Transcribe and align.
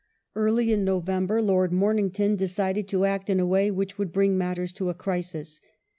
Early 0.33 0.73
in 0.73 0.83
November 0.83 1.43
Lord 1.43 1.69
Momington 1.71 2.35
decided 2.35 2.87
to 2.87 3.05
act 3.05 3.29
in 3.29 3.39
a 3.39 3.45
way 3.45 3.69
which 3.69 3.99
would 3.99 4.11
bring 4.11 4.35
matters 4.35 4.73
to 4.73 4.89
a 4.89 4.95
crisis. 4.95 5.61